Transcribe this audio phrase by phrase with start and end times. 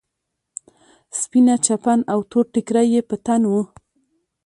[1.19, 3.53] سپينه چپن او تور ټيکری يې په تن و.